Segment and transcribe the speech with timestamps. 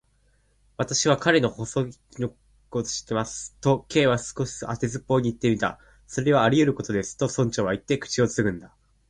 [0.81, 2.35] 「私は彼の細君のこ
[2.71, 5.77] とも知っています」と、Ｋ は少し当てずっぽうにいってみた。
[6.07, 8.73] 「それはありうることです」と、村長はいって、口をつぐんだ。